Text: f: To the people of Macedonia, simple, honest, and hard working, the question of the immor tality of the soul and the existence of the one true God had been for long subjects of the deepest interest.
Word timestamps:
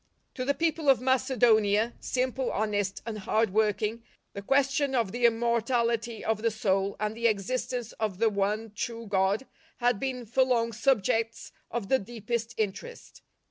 f: 0.29 0.33
To 0.33 0.45
the 0.45 0.55
people 0.55 0.89
of 0.89 0.99
Macedonia, 0.99 1.93
simple, 1.99 2.51
honest, 2.51 3.03
and 3.05 3.19
hard 3.19 3.53
working, 3.53 4.01
the 4.33 4.41
question 4.41 4.95
of 4.95 5.11
the 5.11 5.25
immor 5.25 5.61
tality 5.63 6.23
of 6.23 6.41
the 6.41 6.49
soul 6.49 6.95
and 6.99 7.15
the 7.15 7.27
existence 7.27 7.91
of 7.99 8.17
the 8.17 8.31
one 8.31 8.71
true 8.73 9.05
God 9.05 9.45
had 9.77 9.99
been 9.99 10.25
for 10.25 10.41
long 10.43 10.73
subjects 10.73 11.51
of 11.69 11.87
the 11.87 11.99
deepest 11.99 12.55
interest. 12.57 13.21